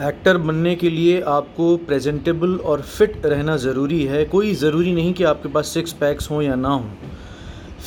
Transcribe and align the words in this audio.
Actor 0.00 0.36
बनने 0.36 0.74
के 0.76 0.90
लिए 0.90 1.20
आपको 1.20 1.76
प्रेजेंटेबल 1.76 2.56
और 2.56 2.80
फिट 2.80 3.26
रहना 3.26 3.56
ज़रूरी 3.56 4.02
है। 4.04 4.24
कोई 4.24 4.54
ज़रूरी 4.54 4.92
नहीं 4.92 5.12
कि 5.14 5.24
आपके 5.24 5.48
पास 5.48 5.68
सिक्स 5.68 5.92
पैक्स 5.92 6.30
हों 6.30 6.42
या 6.42 6.54
ना 6.54 6.68
हों। 6.68 6.90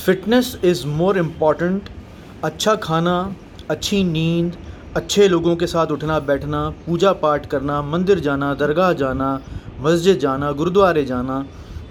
फिटनेस 0.05 0.59
इज़ 0.63 0.85
मोर 0.87 1.17
इंपॉर्टेंट 1.17 1.89
अच्छा 2.43 2.75
खाना, 2.75 3.35
अच्छी 3.69 4.03
नींद, 4.03 4.55
अच्छे 4.95 5.27
लोगों 5.27 5.55
के 5.55 5.67
साथ 5.67 5.87
उठना, 5.87 6.19
बैठना, 6.19 6.69
पूजा 6.85 7.13
पाठ 7.13 7.45
करना, 7.45 7.81
मंदिर 7.81 8.19
जाना, 8.19 8.53
दरगाह 8.53 8.93
जाना, 8.93 9.39
मस्जिद 9.81 10.19
जाना, 10.19 10.51
गुरुद्वारे 10.51 11.05
जाना, 11.05 11.45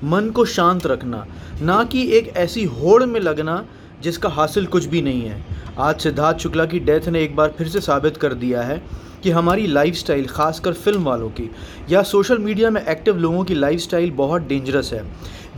मन 0.05 0.31
को 0.31 0.45
शांत 0.45 0.87
रखना, 0.87 1.27
ना 1.63 1.85
कि 1.85 2.11
एक 2.13 2.37
ऐसी 2.37 2.65
होड़ 2.65 3.03
में 3.05 3.21
लगना 3.21 3.65
जिसका 4.03 4.29
हासिल 4.29 4.67
कुछ 4.67 4.87
भी 4.87 5.03
नहीं 5.03 5.23
है। 5.23 5.45
आज 5.79 6.01
सिद्धार्थ 6.01 6.39
शुक्ला 6.39 6.65
की 6.65 6.81
डेथ 6.81 7.09
ने 7.09 7.23
एक 7.23 7.37
बार 7.37 7.55
फिर 7.59 7.69
से 7.69 7.81
साबित 7.81 8.17
कर 8.17 8.35
दिया 8.35 8.63
है। 8.63 9.06
कि 9.27 9.31
हमारी 9.31 9.67
लाइफस्टाइल 9.67 10.27
ख़ासकर 10.27 10.73
फ़िल्म 10.73 11.03
वालों 11.05 11.29
की, 11.31 11.51
या 11.91 12.03
सोशल 12.03 12.39
मीडिया 12.39 12.69
में 12.71 12.81
एक्टिव 12.83 13.17
लोगों 13.19 13.43
की 13.45 13.55
लाइफस्टाइल 13.55 14.11
बहुत 14.11 14.43
डेंजरस 14.43 14.93
है। 14.93 15.03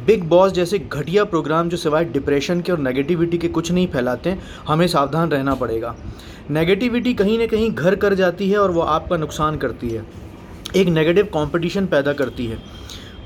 बिग 0.06 0.22
बॉस 0.24 0.52
जैसे 0.52 0.78
घटिया 0.78 1.24
प्रोग्राम 1.24 1.68
जो 1.68 1.76
सिवाय 1.76 2.04
डिप्रेशन 2.04 2.60
के 2.60 2.72
और 2.72 2.78
नेगेटिविटी 2.78 3.38
के 3.38 3.48
कुछ 3.48 3.70
नहीं 3.72 3.86
फैलाते, 3.86 4.36
हमें 4.68 4.86
सावधान 4.86 5.30
रहना 5.30 5.54
पड़ेगा। 5.54 5.94
नेगेटिविटी 6.50 7.14
कहीं 7.14 7.38
ना 7.38 7.46
कहीं 7.46 7.70
घर 7.70 7.94
कर 7.96 8.14
जाती 8.14 8.50
है 8.50 8.58
और 8.58 8.70
वो 8.70 8.80
आपका 8.80 9.16
नुकसान 9.16 9.56
करती 9.56 9.88
है। 9.88 10.04
एक 10.76 10.88
नेगेटिव 10.88 11.28
कंपटीशन 11.34 11.86
पैदा 11.86 12.12
करती 12.12 12.46
है। 12.46 12.56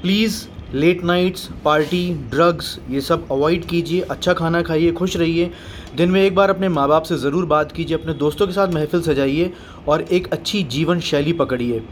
Please 0.02 0.44
late 0.74 1.02
nights, 1.04 1.48
party, 1.64 2.08
drugs, 2.30 2.78
ये 2.90 3.00
सब 3.00 3.26
अवॉइड 3.30 3.64
कीजिए 3.64 4.00
अच्छा 4.00 4.32
खाना 4.32 4.62
खाइए, 4.62 4.92
खुश 4.92 5.16
रहिए। 5.16 5.50
दिन 5.96 6.10
में 6.10 6.22
एक 6.22 6.34
बार 6.34 6.50
अपने 6.50 6.68
माँ 6.68 6.88
बाप 6.88 7.02
से 7.02 7.16
ज़रूर 7.18 7.44
बात 7.46 7.72
कीजिए, 7.72 7.96
अपने 7.96 8.14
दोस्तों 8.14 8.46
के 8.46 8.52
साथ 8.52 8.68
महफिल 8.68 9.02
सजाइए 9.02 9.52
और 9.88 10.02
एक 10.02 10.32
अच्छी 10.32 10.62
जीवन 10.64 11.00
शैली 11.00 11.32
पकड़िए। 11.34 11.82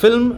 फ़िल्म 0.00 0.36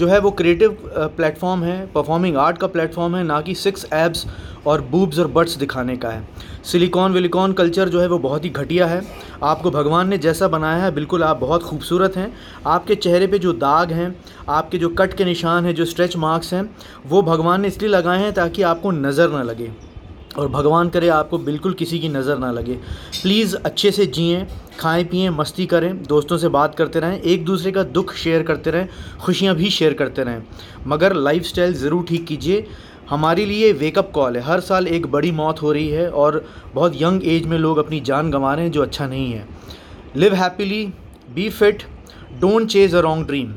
जो 0.00 0.06
है 0.06 0.18
वो 0.20 0.30
क्रिएटिव 0.32 0.76
प्लेटफॉर्म 1.16 1.62
है 1.64 1.74
परफॉर्मिंग 1.86 2.36
आर्ट 2.38 2.58
का 2.58 2.66
प्लेटफॉर्म 2.66 3.16
है, 3.16 3.22
ना 3.24 3.40
कि 3.40 3.54
सिक्स 3.56 3.86
एब्स 3.94 4.26
और 4.66 4.80
बूब्स 4.82 5.18
और 5.18 5.28
बट्स 5.28 5.56
दिखाने 5.56 5.96
का 5.96 6.08
है। 6.08 6.28
सिलिकॉन 6.64 7.12
विलिकॉन 7.12 7.52
कल्चर 7.52 7.88
जो 7.88 8.00
है 8.00 8.06
वो 8.08 8.18
बहुत 8.18 8.44
ही 8.44 8.50
घटिया 8.50 8.86
है। 8.86 9.02
आपको 9.42 9.70
भगवान 9.70 10.08
ने 10.08 10.18
जैसा 10.18 10.48
बनाया 10.48 10.82
है, 10.84 10.90
बिल्कुल 10.90 11.24
आप 11.24 11.36
बहुत 11.36 11.62
खूबसूरत 11.62 12.16
हैं। 12.16 12.32
आपके 12.66 12.94
चेहरे 12.96 13.26
पे 13.26 13.38
जो 13.38 13.52
दाग 13.54 13.92
हैं, 13.92 14.14
आपके 14.48 14.78
जो 14.78 14.88
कट 14.90 15.14
के 15.14 15.24
निशान 15.24 15.66
हैं, 15.66 15.74
जो 15.74 15.84
स्ट्रेच 15.84 16.16
मार्क्स 16.16 16.52
हैं, 16.54 16.68
वो 17.06 17.22
भगवान 17.22 17.60
ने 17.60 17.68
इसलिए 17.68 17.90
लगाए 17.90 18.18
हैं 18.18 18.32
ताकि 18.32 18.62
आपको 18.64 18.90
नज़र 18.90 19.30
ना 19.30 19.42
लगे। 19.42 19.70
और 20.38 20.48
भगवान 20.48 20.88
करे 20.88 21.08
आपको 21.08 21.38
बिल्कुल 21.40 21.72
किसी 21.74 21.98
की 21.98 22.08
नज़र 22.08 22.38
ना 22.38 22.50
लगे। 22.52 22.74
प्लीज़ 23.22 23.56
अच्छे 23.56 23.90
से 23.90 24.06
जिएँ 24.08 24.46
खाएँ, 24.80 25.04
पिए, 25.04 25.30
मस्ती 25.30 25.66
करें, 25.66 26.02
दोस्तों 26.02 26.38
से 26.38 26.48
बात 26.50 26.74
करते 26.74 27.00
रहें, 27.00 27.20
एक 27.20 27.44
दूसरे 27.44 27.72
का 27.72 27.82
दुख 27.84 28.14
शेयर 28.14 28.42
करते 28.42 28.70
रहें, 28.70 28.88
खुशियाँ 29.20 29.54
भी 29.56 29.70
शेयर 29.70 29.94
करते 29.94 30.24
रहें। 30.24 30.42
मगर 30.86 31.14
लाइफ 31.14 31.42
ज़रूर 31.54 32.04
ठीक 32.04 32.26
कीजिए। 32.26 32.66
हमारे 33.10 33.44
लिए 33.44 33.72
वेकअप 33.74 34.10
कॉल 34.14 34.36
है। 34.36 34.42
हर 34.42 34.60
साल 34.60 34.86
एक 34.88 35.06
बड़ी 35.06 35.30
मौत 35.32 35.62
हो 35.62 35.72
रही 35.72 35.88
है 35.88 36.08
और 36.10 36.44
बहुत 36.74 36.92
यंग 36.96 37.26
एज 37.28 37.46
में 37.46 37.58
लोग 37.58 37.78
अपनी 37.78 38.00
जान 38.00 38.30
गंवा 38.30 38.54
रहे 38.54 38.64
हैं 38.64 38.72
जो 38.72 38.82
अच्छा 38.82 39.06
नहीं 39.06 39.32
है। 39.32 39.46
Live 40.16 40.34
happily 40.34 40.84
be 41.34 41.48
fit 41.50 41.82
don't 42.40 42.68
chase 42.68 42.94
a 42.94 43.00
wrong 43.00 43.26
dream 43.26 43.52